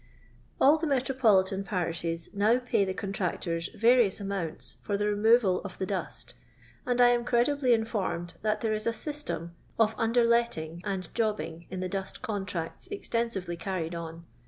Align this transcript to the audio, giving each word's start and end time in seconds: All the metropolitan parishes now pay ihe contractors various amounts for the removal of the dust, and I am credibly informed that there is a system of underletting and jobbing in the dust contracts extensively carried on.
All 0.59 0.77
the 0.79 0.87
metropolitan 0.87 1.63
parishes 1.63 2.27
now 2.33 2.57
pay 2.57 2.89
ihe 2.89 2.97
contractors 2.97 3.67
various 3.75 4.19
amounts 4.19 4.77
for 4.81 4.97
the 4.97 5.05
removal 5.05 5.61
of 5.61 5.77
the 5.77 5.85
dust, 5.85 6.33
and 6.87 6.99
I 6.99 7.09
am 7.09 7.23
credibly 7.23 7.71
informed 7.71 8.33
that 8.41 8.61
there 8.61 8.73
is 8.73 8.87
a 8.87 8.93
system 8.93 9.53
of 9.77 9.93
underletting 9.99 10.81
and 10.83 11.07
jobbing 11.13 11.67
in 11.69 11.81
the 11.81 11.87
dust 11.87 12.23
contracts 12.23 12.87
extensively 12.87 13.55
carried 13.57 13.93
on. 13.93 14.25